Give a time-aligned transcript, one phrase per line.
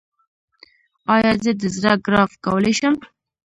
[1.15, 2.95] ایا زه د زړه ګراف کولی شم؟